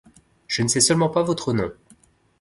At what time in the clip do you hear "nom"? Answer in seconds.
1.53-1.71